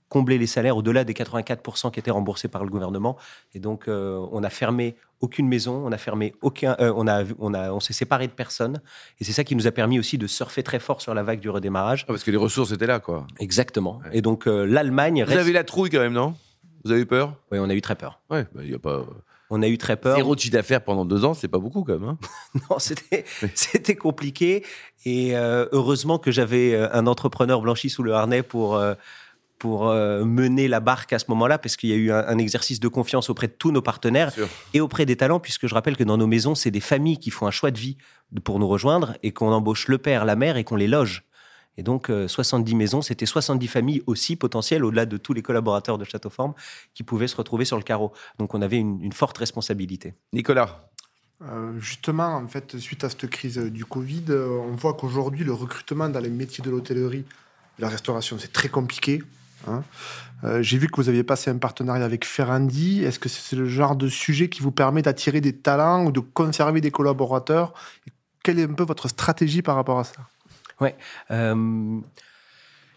combler 0.09 0.37
les 0.37 0.47
salaires 0.47 0.77
au-delà 0.77 1.03
des 1.03 1.13
84% 1.13 1.91
qui 1.91 1.99
étaient 1.99 2.11
remboursés 2.11 2.47
par 2.47 2.63
le 2.63 2.69
gouvernement. 2.69 3.17
Et 3.53 3.59
donc, 3.59 3.87
euh, 3.87 4.25
on 4.31 4.43
a 4.43 4.49
fermé 4.49 4.95
aucune 5.19 5.47
maison, 5.47 5.83
on 5.85 5.91
a 5.91 5.97
fermé 5.97 6.33
aucun, 6.41 6.75
euh, 6.79 6.93
on 6.95 7.07
a, 7.07 7.23
on 7.39 7.53
a, 7.53 7.71
on 7.71 7.79
s'est 7.79 7.93
séparé 7.93 8.27
de 8.27 8.31
personnes. 8.31 8.81
Et 9.19 9.23
c'est 9.23 9.33
ça 9.33 9.43
qui 9.43 9.55
nous 9.55 9.67
a 9.67 9.71
permis 9.71 9.99
aussi 9.99 10.17
de 10.17 10.27
surfer 10.27 10.63
très 10.63 10.79
fort 10.79 11.01
sur 11.01 11.13
la 11.13 11.23
vague 11.23 11.39
du 11.39 11.49
redémarrage. 11.49 12.03
Ah, 12.07 12.13
parce 12.13 12.23
que 12.23 12.31
les 12.31 12.37
ressources 12.37 12.71
étaient 12.71 12.87
là, 12.87 12.99
quoi. 12.99 13.27
Exactement. 13.39 13.99
Ouais. 14.05 14.17
Et 14.17 14.21
donc, 14.21 14.47
euh, 14.47 14.65
l'Allemagne 14.65 15.23
Vous 15.23 15.29
reste. 15.29 15.41
avez 15.41 15.51
la 15.51 15.63
trouille 15.63 15.89
quand 15.89 15.99
même, 15.99 16.13
non? 16.13 16.35
Vous 16.85 16.91
avez 16.91 17.01
eu 17.01 17.05
peur? 17.05 17.33
Oui, 17.51 17.57
on 17.59 17.69
a 17.69 17.73
eu 17.73 17.81
très 17.81 17.95
peur. 17.95 18.21
Ouais, 18.29 18.45
bah, 18.55 18.61
il 18.63 18.71
y 18.71 18.75
a 18.75 18.79
pas. 18.79 19.03
On 19.49 19.61
a 19.61 19.67
eu 19.67 19.77
très 19.77 19.97
peur. 19.97 20.15
Zéro 20.15 20.37
chiffre 20.37 20.53
d'affaires 20.53 20.83
pendant 20.83 21.05
deux 21.05 21.23
ans, 21.25 21.33
c'est 21.33 21.47
pas 21.47 21.57
beaucoup 21.59 21.83
quand 21.83 21.99
même. 21.99 22.09
hein. 22.09 22.17
Non, 22.69 22.79
c'était, 22.79 23.25
c'était 23.55 23.95
compliqué. 23.95 24.63
Et 25.05 25.35
heureusement 25.35 26.17
que 26.19 26.31
j'avais 26.31 26.75
un 26.75 27.07
entrepreneur 27.07 27.61
blanchi 27.61 27.89
sous 27.89 28.03
le 28.03 28.13
harnais 28.13 28.43
pour, 28.43 28.77
pour 29.59 29.87
euh, 29.89 30.23
mener 30.23 30.67
la 30.67 30.79
barque 30.79 31.13
à 31.13 31.19
ce 31.19 31.25
moment-là, 31.29 31.57
parce 31.57 31.75
qu'il 31.77 31.89
y 31.89 31.93
a 31.93 31.95
eu 31.95 32.11
un, 32.11 32.25
un 32.27 32.37
exercice 32.37 32.79
de 32.79 32.87
confiance 32.87 33.29
auprès 33.29 33.47
de 33.47 33.53
tous 33.53 33.71
nos 33.71 33.81
partenaires 33.81 34.31
et 34.73 34.81
auprès 34.81 35.05
des 35.05 35.15
talents, 35.15 35.39
puisque 35.39 35.67
je 35.67 35.73
rappelle 35.73 35.97
que 35.97 36.03
dans 36.03 36.17
nos 36.17 36.27
maisons, 36.27 36.53
c'est 36.55 36.71
des 36.71 36.79
familles 36.79 37.17
qui 37.17 37.31
font 37.31 37.47
un 37.47 37.51
choix 37.51 37.71
de 37.71 37.79
vie 37.79 37.97
pour 38.43 38.59
nous 38.59 38.67
rejoindre 38.67 39.17
et 39.23 39.31
qu'on 39.31 39.51
embauche 39.51 39.87
le 39.87 39.97
père, 39.97 40.25
la 40.25 40.35
mère 40.35 40.57
et 40.57 40.63
qu'on 40.63 40.75
les 40.75 40.87
loge. 40.87 41.23
Et 41.79 41.83
donc, 41.83 42.09
euh, 42.09 42.27
70 42.27 42.73
maisons, 42.75 43.01
c'était 43.03 43.27
70 43.27 43.67
familles 43.67 44.01
aussi 44.07 44.35
potentielles, 44.35 44.83
au-delà 44.83 45.05
de 45.05 45.17
tous 45.17 45.33
les 45.33 45.43
collaborateurs 45.43 45.99
de 45.99 46.05
Châteauforme, 46.05 46.53
qui 46.95 47.03
pouvaient 47.03 47.27
se 47.27 47.35
retrouver 47.35 47.65
sur 47.65 47.77
le 47.77 47.83
carreau. 47.83 48.13
Donc, 48.39 48.55
on 48.55 48.61
avait 48.63 48.77
une- 48.77 48.99
une 49.03 49.13
forte 49.13 49.37
responsabilité. 49.37 50.13
Nicolas, 50.33 50.89
Euh, 51.43 51.79
justement, 51.79 52.29
en 52.35 52.47
fait, 52.47 52.79
suite 52.79 53.03
à 53.03 53.09
cette 53.11 53.27
crise 53.27 53.59
du 53.59 53.85
Covid, 53.85 54.23
euh, 54.29 54.47
on 54.71 54.75
voit 54.75 54.95
qu'aujourd'hui, 54.95 55.45
le 55.45 55.53
recrutement 55.53 56.09
dans 56.09 56.19
les 56.19 56.31
métiers 56.31 56.63
de 56.63 56.71
l'hôtellerie 56.71 57.25
et 57.77 57.81
la 57.81 57.89
restauration, 57.89 58.37
c'est 58.39 58.51
très 58.51 58.69
compliqué. 58.69 59.21
Hein. 59.67 59.83
Euh, 60.43 60.61
J'ai 60.61 60.77
vu 60.77 60.87
que 60.87 60.95
vous 60.97 61.09
aviez 61.09 61.23
passé 61.23 61.49
un 61.49 61.57
partenariat 61.57 62.05
avec 62.05 62.25
Ferrandi. 62.25 63.03
Est-ce 63.03 63.19
que 63.19 63.29
c'est 63.29 63.55
le 63.55 63.67
genre 63.67 63.95
de 63.95 64.07
sujet 64.07 64.49
qui 64.49 64.61
vous 64.61 64.71
permet 64.71 65.01
d'attirer 65.01 65.41
des 65.41 65.53
talents 65.53 66.05
ou 66.05 66.11
de 66.11 66.19
conserver 66.19 66.81
des 66.81 66.91
collaborateurs? 66.91 67.73
Quelle 68.43 68.59
est 68.59 68.63
un 68.63 68.73
peu 68.73 68.83
votre 68.83 69.07
stratégie 69.07 69.61
par 69.61 69.75
rapport 69.75 69.99
à 69.99 70.03
ça? 70.03 70.27
Euh, 71.31 71.99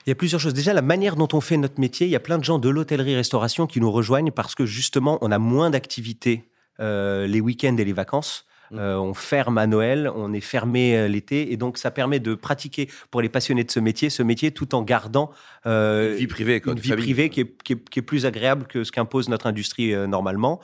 il 0.06 0.08
y 0.08 0.12
a 0.12 0.14
plusieurs 0.14 0.40
choses. 0.40 0.54
Déjà, 0.54 0.72
la 0.72 0.82
manière 0.82 1.16
dont 1.16 1.28
on 1.32 1.40
fait 1.40 1.56
notre 1.56 1.80
métier, 1.80 2.06
il 2.06 2.10
y 2.10 2.16
a 2.16 2.20
plein 2.20 2.38
de 2.38 2.44
gens 2.44 2.58
de 2.58 2.68
l'hôtellerie-restauration 2.68 3.66
qui 3.66 3.80
nous 3.80 3.90
rejoignent 3.90 4.30
parce 4.30 4.54
que 4.54 4.66
justement, 4.66 5.18
on 5.20 5.30
a 5.30 5.38
moins 5.38 5.70
d'activités 5.70 6.48
euh, 6.80 7.26
les 7.26 7.40
week-ends 7.40 7.76
et 7.76 7.84
les 7.84 7.92
vacances. 7.92 8.46
Mmh. 8.70 8.78
Euh, 8.78 8.98
on 9.00 9.14
ferme 9.14 9.58
à 9.58 9.66
Noël, 9.66 10.10
on 10.14 10.32
est 10.32 10.40
fermé 10.40 10.96
euh, 10.96 11.08
l'été, 11.08 11.52
et 11.52 11.56
donc 11.56 11.76
ça 11.78 11.90
permet 11.90 12.20
de 12.20 12.34
pratiquer 12.34 12.88
pour 13.10 13.20
les 13.20 13.28
passionnés 13.28 13.64
de 13.64 13.70
ce 13.70 13.80
métier, 13.80 14.10
ce 14.10 14.22
métier 14.22 14.52
tout 14.52 14.74
en 14.74 14.82
gardant 14.82 15.30
euh, 15.66 16.14
vie 16.16 16.26
privée, 16.28 16.60
quoi. 16.60 16.72
une 16.74 16.78
vie 16.78 16.88
famille. 16.90 17.04
privée 17.04 17.28
qui 17.30 17.40
est, 17.40 17.62
qui 17.64 17.72
est- 17.74 17.88
qui 17.90 17.98
est 17.98 18.02
plus 18.02 18.26
agréable 18.26 18.66
que 18.66 18.84
ce 18.84 18.92
qu'impose 18.92 19.28
notre 19.28 19.46
industrie 19.46 19.94
normalement. 20.08 20.60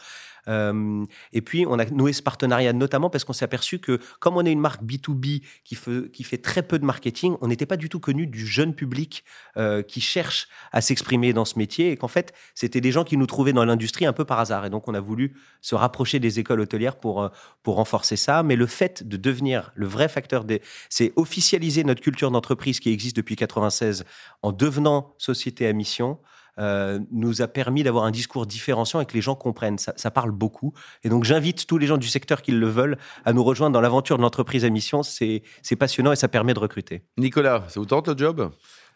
Euh, 0.49 1.05
et 1.33 1.43
puis, 1.43 1.67
on 1.67 1.79
a 1.79 1.85
noué 1.87 2.13
ce 2.13 2.23
partenariat 2.23 2.73
notamment 2.73 3.11
parce 3.11 3.25
qu'on 3.25 3.33
s'est 3.33 3.45
aperçu 3.45 3.79
que, 3.79 4.01
comme 4.21 4.37
on 4.37 4.45
est 4.45 4.53
une 4.53 4.61
marque 4.61 4.83
B2B 4.83 5.43
qui 5.65 5.75
fait, 5.77 6.39
très 6.39 6.63
peu 6.63 6.79
de 6.79 6.85
marketing, 6.85 7.37
on 7.41 7.49
n'était 7.49 7.67
pas 7.67 7.77
du 7.77 7.89
tout 7.89 8.01
connu 8.01 8.27
du 8.27 8.47
jeune 8.47 8.75
public 8.75 9.25
euh, 9.57 9.83
qui 9.83 10.01
cherche 10.01 10.49
à 10.73 10.81
s'exprimer 10.81 11.33
dans 11.33 11.45
ce 11.45 11.59
métier 11.59 11.91
et 11.91 11.97
qu'en 11.97 12.09
fait, 12.09 12.33
c'était 12.55 12.81
des 12.81 12.93
gens 12.93 13.05
qui 13.05 13.17
nous 13.17 13.27
trouvaient 13.27 13.53
dans 13.53 13.65
l'industrie 13.65 14.07
un 14.07 14.13
peu 14.13 14.25
par 14.25 14.39
hasard. 14.39 14.67
Et 14.67 14.71
donc, 14.71 14.89
on 14.89 14.95
a 14.95 15.01
voulu 15.01 15.35
se 15.61 15.75
rapprocher 15.75 16.19
des 16.19 16.39
écoles 16.39 16.61
hôtelières 16.61 16.97
pour, 16.97 17.23
euh, 17.23 17.29
pour 17.63 17.77
renforcer 17.77 18.17
ça. 18.17 18.43
Mais 18.43 18.57
le 18.57 18.67
fait 18.67 19.07
de 19.07 19.17
devenir 19.17 19.73
le 19.75 19.87
vrai 19.87 20.09
facteur. 20.09 20.45
C'est 20.89 21.13
officialiser 21.17 21.85
notre 21.85 22.03
culture 22.03 22.31
d'entreprise 22.31 22.81
qui 22.81 22.91
existe 22.91 23.17
depuis 23.17 23.37
96 23.37 24.05
en 24.43 24.53
devenant 24.53 25.15
société 25.19 25.67
à 25.67 25.73
mission. 25.73 26.19
Euh, 26.59 26.99
nous 27.11 27.43
a 27.43 27.49
permis 27.49 27.83
d'avoir 27.83 28.05
un 28.05 28.11
discours 28.11 28.47
différenciant 28.47 29.01
et 29.01 29.07
que 29.07 29.13
les 29.13 29.21
gens 29.21 29.35
comprennent. 29.35 29.77
Ça, 29.79 29.93
ça 29.97 30.11
parle 30.11 30.31
beaucoup. 30.31 30.73
Et 31.05 31.09
donc, 31.11 31.25
j'invite 31.25 31.67
tous 31.67 31.77
les 31.79 31.87
gens 31.87 31.99
du 31.99 32.09
secteur 32.09 32.41
qui 32.41 32.53
le 32.53 32.67
veulent 32.69 32.97
à 33.27 33.33
nous 33.35 33.45
rejoindre 33.45 33.75
dans 33.75 33.81
l'aventure 33.83 34.17
de 34.17 34.23
l'entreprise 34.23 34.65
à 34.65 34.71
mission. 34.71 35.03
C'est 35.03 35.43
passionnant 35.79 36.13
et 36.13 36.17
ça 36.17 36.29
permet 36.29 36.55
de 36.55 36.59
recruter. 36.59 37.03
Nicolas, 37.19 37.65
ça 37.69 37.79
vous 37.79 37.87
tente 37.87 38.09
le 38.09 38.17
job? 38.17 38.51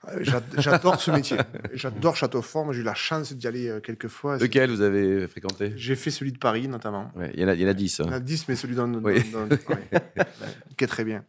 Euh, 0.08 0.18
j'ad- 0.22 0.42
J'adore 0.56 0.98
ce 0.98 1.10
métier. 1.10 1.36
J'adore 1.74 2.16
Châteaufort. 2.16 2.64
Moi, 2.64 2.72
j'ai 2.72 2.80
eu 2.80 2.84
la 2.84 2.94
chance 2.94 3.34
d'y 3.34 3.46
aller 3.46 3.68
euh, 3.68 3.80
quelques 3.80 4.08
fois. 4.08 4.38
Lequel 4.38 4.70
vous 4.70 4.80
avez 4.80 5.28
fréquenté? 5.28 5.74
J'ai 5.76 5.94
fait 5.96 6.10
celui 6.10 6.32
de 6.32 6.38
Paris, 6.38 6.66
notamment. 6.68 7.10
Ouais, 7.14 7.30
Il 7.34 7.40
y, 7.40 7.44
en 7.44 7.48
a- 7.48 7.54
il 7.54 7.60
y 7.60 7.64
en 7.66 7.68
a 7.68 7.74
10. 7.74 7.98
Il 7.98 8.06
y 8.06 8.08
en 8.08 8.12
hein. 8.12 8.16
a 8.16 8.20
10, 8.20 8.48
mais 8.48 8.56
celui 8.56 8.74
dans, 8.74 8.88
dans- 8.88 9.00
Oui. 9.00 9.22
dans- 9.30 9.40
ouais. 9.46 9.88
qui 10.78 10.84
est 10.84 10.86
très 10.86 11.04
bien. 11.04 11.22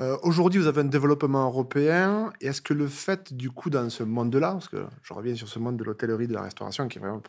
Euh, 0.00 0.16
Aujourd'hui, 0.22 0.60
vous 0.60 0.66
avez 0.66 0.80
un 0.80 0.84
développement 0.86 1.46
européen. 1.46 2.32
Et 2.40 2.46
est-ce 2.48 2.60
que 2.62 2.74
le 2.74 2.86
fait, 2.88 3.32
du 3.32 3.50
coup, 3.50 3.70
dans 3.70 3.88
ce 3.90 4.02
monde-là, 4.02 4.52
parce 4.52 4.68
que 4.68 4.84
je 5.02 5.14
reviens 5.14 5.34
sur 5.34 5.48
ce 5.48 5.58
monde 5.58 5.76
de 5.76 5.84
l'hôtellerie, 5.84 6.26
de 6.26 6.34
la 6.34 6.42
restauration, 6.42 6.88
qui 6.88 6.98
est 6.98 7.00
vraiment, 7.00 7.22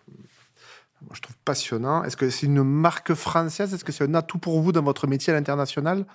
moi, 1.01 1.11
je 1.13 1.21
trouve 1.21 1.35
passionnant. 1.45 2.03
Est-ce 2.03 2.17
que 2.17 2.29
c'est 2.29 2.47
une 2.47 2.63
marque 2.63 3.13
française? 3.13 3.73
Est-ce 3.73 3.83
que 3.83 3.91
c'est 3.91 4.05
un 4.05 4.13
atout 4.15 4.39
pour 4.39 4.59
vous 4.61 4.71
dans 4.71 4.81
votre 4.83 5.05
métier 5.07 5.31
à 5.31 5.35
l'international? 5.35 6.05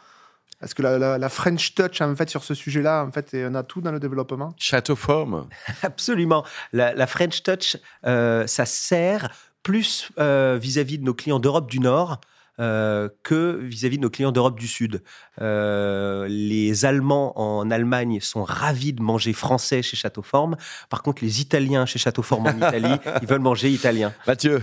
Est-ce 0.62 0.74
que 0.74 0.82
la, 0.82 0.98
la- 0.98 1.16
la 1.18 1.28
French 1.28 1.74
touch, 1.74 2.00
en 2.02 2.14
fait, 2.16 2.28
sur 2.28 2.42
ce 2.44 2.52
sujet-là, 2.54 3.04
en 3.06 3.12
fait, 3.12 3.32
est 3.32 3.44
un 3.44 3.54
atout 3.54 3.80
dans 3.80 3.92
le 3.92 4.00
développement? 4.00 4.52
Château 4.58 4.96
Forme. 4.96 5.48
Absolument. 5.82 6.44
La, 6.72 6.92
la 6.94 7.06
French 7.06 7.42
Touch, 7.42 7.76
euh, 8.06 8.46
ça 8.46 8.66
sert 8.66 9.30
plus 9.62 10.10
euh, 10.18 10.58
vis-à-vis 10.60 10.98
de 10.98 11.04
nos 11.04 11.14
clients 11.14 11.38
d'Europe 11.38 11.70
du 11.70 11.78
Nord. 11.80 12.20
Euh, 12.60 13.08
que 13.22 13.58
vis-à-vis 13.62 13.96
de 13.96 14.02
nos 14.02 14.10
clients 14.10 14.32
d'Europe 14.32 14.58
du 14.58 14.66
Sud. 14.66 15.02
Euh, 15.40 16.26
les 16.28 16.84
Allemands 16.84 17.38
en 17.40 17.70
Allemagne 17.70 18.20
sont 18.20 18.44
ravis 18.44 18.92
de 18.92 19.02
manger 19.02 19.32
français 19.32 19.80
chez 19.80 19.96
Château 19.96 20.22
Forme. 20.22 20.56
Par 20.90 21.02
contre, 21.02 21.24
les 21.24 21.40
Italiens 21.40 21.86
chez 21.86 21.98
Château 21.98 22.22
Forme 22.22 22.48
en 22.48 22.56
Italie, 22.56 22.94
ils 23.22 23.26
veulent 23.28 23.40
manger 23.40 23.70
italien. 23.70 24.12
Mathieu, 24.26 24.60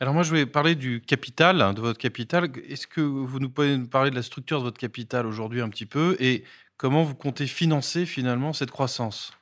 Alors 0.00 0.12
moi, 0.12 0.22
je 0.22 0.28
voulais 0.28 0.44
parler 0.44 0.74
du 0.74 1.00
capital, 1.00 1.74
de 1.74 1.80
votre 1.80 1.98
capital. 1.98 2.50
Est-ce 2.68 2.86
que 2.86 3.00
vous 3.00 3.38
nous 3.38 3.48
pouvez 3.48 3.76
nous 3.78 3.88
parler 3.88 4.10
de 4.10 4.16
la 4.16 4.22
structure 4.22 4.58
de 4.58 4.64
votre 4.64 4.78
capital 4.78 5.26
aujourd'hui 5.26 5.62
un 5.62 5.70
petit 5.70 5.86
peu 5.86 6.16
et 6.20 6.44
comment 6.76 7.04
vous 7.04 7.14
comptez 7.14 7.46
financer 7.46 8.04
finalement 8.04 8.52
cette 8.52 8.70
croissance? 8.70 9.32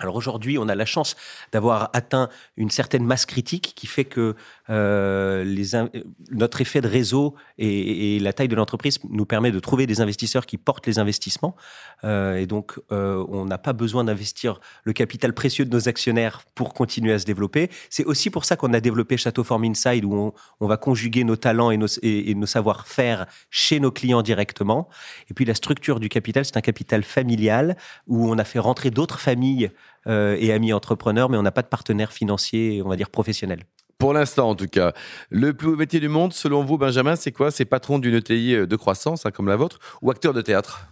Alors 0.00 0.16
aujourd'hui, 0.16 0.58
on 0.58 0.68
a 0.68 0.74
la 0.74 0.86
chance 0.86 1.14
d'avoir 1.52 1.90
atteint 1.92 2.28
une 2.56 2.70
certaine 2.70 3.04
masse 3.04 3.26
critique 3.26 3.74
qui 3.76 3.86
fait 3.86 4.04
que 4.04 4.34
euh, 4.68 5.64
in- 5.72 5.88
notre 6.32 6.60
effet 6.60 6.80
de 6.80 6.88
réseau 6.88 7.36
et, 7.58 8.18
la 8.18 8.32
taille 8.32 8.48
de 8.48 8.56
l'entreprise 8.56 8.98
nous 9.08 9.24
permet 9.24 9.52
de 9.52 9.60
trouver 9.60 9.86
des 9.86 10.00
investisseurs 10.00 10.46
qui 10.46 10.58
portent 10.58 10.86
les 10.88 10.98
investissements. 10.98 11.54
Euh, 12.02 12.36
et 12.36 12.46
donc, 12.46 12.80
euh, 12.90 13.24
on 13.28 13.44
n'a 13.44 13.58
pas 13.58 13.72
besoin 13.72 14.02
d'investir 14.02 14.58
le 14.82 14.92
capital 14.92 15.32
précieux 15.32 15.64
de 15.64 15.70
nos 15.70 15.88
actionnaires 15.88 16.42
pour 16.56 16.74
continuer 16.74 17.12
à 17.12 17.18
se 17.20 17.24
développer. 17.24 17.70
C'est 17.88 18.04
aussi 18.04 18.30
pour 18.30 18.44
ça 18.44 18.56
qu'on 18.56 18.72
a 18.72 18.80
développé 18.80 19.16
Château 19.16 19.44
Form 19.44 19.62
Inside, 19.62 20.04
où 20.04 20.32
on, 20.60 20.66
va 20.66 20.76
conjuguer 20.76 21.22
nos 21.22 21.36
talents 21.36 21.70
et 21.70 21.76
nos, 21.76 21.86
et 22.02 22.34
nos 22.34 22.46
savoir-faire 22.46 23.26
chez 23.50 23.78
nos 23.78 23.92
clients 23.92 24.22
directement. 24.22 24.88
Et 25.30 25.34
puis 25.34 25.44
la 25.44 25.54
structure 25.54 26.00
du 26.00 26.08
capital, 26.08 26.44
c'est 26.44 26.56
un 26.56 26.62
capital 26.62 27.04
familial 27.04 27.76
où 28.08 28.28
on 28.28 28.38
a 28.38 28.44
fait 28.44 28.58
rentrer 28.58 28.90
d'autres 28.90 29.20
familles 29.20 29.70
euh, 30.06 30.36
et 30.38 30.52
amis 30.52 30.72
entrepreneurs, 30.72 31.28
mais 31.28 31.36
on 31.36 31.42
n'a 31.42 31.52
pas 31.52 31.62
de 31.62 31.68
partenaire 31.68 32.12
financier, 32.12 32.82
on 32.84 32.88
va 32.88 32.96
dire 32.96 33.10
professionnel. 33.10 33.60
pour 33.98 34.12
l'instant 34.12 34.50
en 34.50 34.54
tout 34.54 34.66
cas, 34.68 34.92
le 35.30 35.54
plus 35.54 35.68
beau 35.68 35.76
métier 35.76 36.00
du 36.00 36.08
monde, 36.08 36.32
selon 36.32 36.64
vous, 36.64 36.78
Benjamin, 36.78 37.16
c'est 37.16 37.32
quoi? 37.32 37.50
C'est 37.50 37.64
patron 37.64 37.98
d'une 37.98 38.14
ETI 38.14 38.66
de 38.66 38.76
croissance, 38.76 39.24
hein, 39.24 39.30
comme 39.30 39.48
la 39.48 39.56
vôtre, 39.56 39.78
ou 40.02 40.10
acteur 40.10 40.32
de 40.34 40.42
théâtre? 40.42 40.88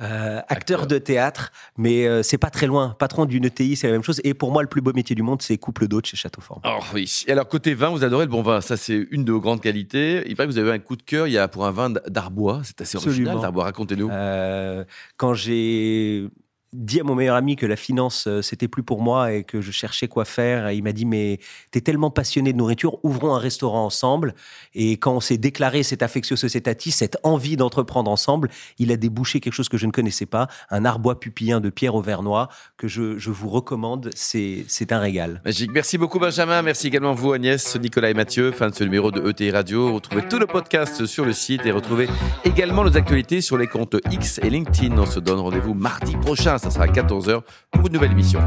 Euh, 0.00 0.40
acteur 0.48 0.86
de 0.86 0.98
théâtre, 0.98 1.52
mais 1.76 2.06
euh, 2.06 2.22
c'est 2.22 2.38
pas 2.38 2.50
très 2.50 2.66
loin. 2.66 2.96
Patron 2.98 3.24
d'une 3.24 3.44
ETI, 3.44 3.76
c'est 3.76 3.86
la 3.86 3.92
même 3.92 4.02
chose. 4.02 4.20
Et 4.24 4.34
pour 4.34 4.50
moi, 4.50 4.62
le 4.62 4.68
plus 4.68 4.80
beau 4.80 4.92
métier 4.92 5.14
du 5.14 5.22
monde, 5.22 5.42
c'est 5.42 5.56
couple 5.58 5.86
d'hôtes 5.86 6.06
chez 6.06 6.16
Château 6.16 6.40
Forme. 6.40 6.60
Oh 6.64 6.80
oui. 6.94 7.22
Et 7.28 7.32
alors, 7.32 7.46
côté 7.46 7.74
vin, 7.74 7.90
vous 7.90 8.02
adorez 8.02 8.24
le 8.24 8.30
bon 8.30 8.42
vin. 8.42 8.60
Ça, 8.62 8.76
c'est 8.76 9.06
une 9.10 9.24
de 9.24 9.30
vos 9.30 9.40
grandes 9.40 9.60
qualités. 9.60 10.24
Il 10.26 10.34
paraît 10.34 10.48
que 10.48 10.52
vous 10.52 10.58
avez 10.58 10.72
un 10.72 10.78
coup 10.78 10.96
de 10.96 11.02
cœur 11.02 11.28
il 11.28 11.34
y 11.34 11.38
a 11.38 11.46
pour 11.46 11.66
un 11.66 11.70
vin 11.70 11.90
d'Arbois. 11.90 12.62
C'est 12.64 12.80
assez 12.80 12.96
original, 12.96 13.12
Absolument. 13.12 13.42
d'Arbois. 13.42 13.64
Racontez-nous. 13.64 14.08
Euh, 14.10 14.84
quand 15.18 15.34
j'ai 15.34 16.26
dit 16.72 17.00
à 17.00 17.04
mon 17.04 17.14
meilleur 17.14 17.36
ami 17.36 17.56
que 17.56 17.66
la 17.66 17.76
finance 17.76 18.26
euh, 18.26 18.40
c'était 18.40 18.68
plus 18.68 18.82
pour 18.82 19.02
moi 19.02 19.32
et 19.32 19.44
que 19.44 19.60
je 19.60 19.70
cherchais 19.70 20.08
quoi 20.08 20.24
faire, 20.24 20.70
il 20.70 20.82
m'a 20.82 20.92
dit 20.92 21.04
mais 21.04 21.38
t'es 21.70 21.80
tellement 21.80 22.10
passionné 22.10 22.52
de 22.52 22.58
nourriture, 22.58 22.98
ouvrons 23.02 23.34
un 23.34 23.38
restaurant 23.38 23.84
ensemble. 23.84 24.34
Et 24.74 24.92
quand 24.92 25.12
on 25.12 25.20
s'est 25.20 25.36
déclaré 25.36 25.82
cet 25.82 26.02
affectio 26.02 26.36
societatis, 26.36 26.90
cette 26.90 27.18
envie 27.24 27.56
d'entreprendre 27.56 28.10
ensemble, 28.10 28.48
il 28.78 28.90
a 28.90 28.96
débouché 28.96 29.40
quelque 29.40 29.52
chose 29.52 29.68
que 29.68 29.76
je 29.76 29.86
ne 29.86 29.92
connaissais 29.92 30.26
pas, 30.26 30.48
un 30.70 30.84
arbois 30.84 31.20
pupillin 31.20 31.60
de 31.60 31.68
Pierre 31.68 31.94
Auvernois 31.94 32.48
que 32.76 32.88
je, 32.88 33.30
vous 33.30 33.48
recommande, 33.48 34.10
c'est 34.14 34.64
c'est 34.68 34.92
un 34.92 34.98
régal. 34.98 35.40
Magique. 35.44 35.70
Merci 35.72 35.98
beaucoup, 35.98 36.18
Benjamin. 36.18 36.62
Merci 36.62 36.86
également 36.86 37.12
vous, 37.12 37.32
Agnès, 37.32 37.76
Nicolas 37.76 38.10
et 38.10 38.14
Mathieu. 38.14 38.52
Fin 38.52 38.70
de 38.70 38.74
ce 38.74 38.84
numéro 38.84 39.10
de 39.10 39.28
ETI 39.28 39.50
Radio. 39.50 39.94
Retrouvez 39.94 40.26
tout 40.28 40.38
le 40.38 40.46
podcast 40.46 41.06
sur 41.06 41.24
le 41.24 41.32
site 41.32 41.66
et 41.66 41.70
retrouvez 41.70 42.08
également 42.44 42.84
nos 42.84 42.96
actualités 42.96 43.40
sur 43.40 43.58
les 43.58 43.66
comptes 43.66 43.96
X 44.10 44.38
et 44.42 44.50
LinkedIn. 44.50 44.96
On 44.98 45.06
se 45.06 45.20
donne 45.20 45.40
rendez-vous 45.40 45.74
mardi 45.74 46.16
prochain. 46.16 46.58
Ça 46.62 46.70
sera 46.70 46.84
à 46.84 46.86
14h 46.86 47.40
pour 47.72 47.88
une 47.88 47.92
nouvelle 47.92 48.12
émission. 48.12 48.38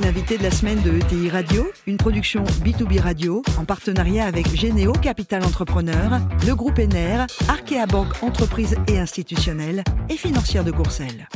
L'invité 0.00 0.38
de 0.38 0.44
la 0.44 0.52
semaine 0.52 0.80
de 0.82 0.92
ETI 0.92 1.28
Radio, 1.28 1.68
une 1.88 1.96
production 1.96 2.44
B2B 2.44 3.00
Radio 3.00 3.42
en 3.58 3.64
partenariat 3.64 4.24
avec 4.24 4.54
Généo 4.54 4.92
Capital 4.92 5.42
Entrepreneur, 5.42 6.20
le 6.46 6.54
groupe 6.54 6.78
ENER, 6.78 7.26
Arkea 7.48 7.86
Banque 7.88 8.22
Entreprise 8.22 8.76
et 8.86 9.00
Institutionnelle 9.00 9.82
et 10.08 10.16
Financière 10.16 10.62
de 10.62 10.70
Courcelles. 10.70 11.28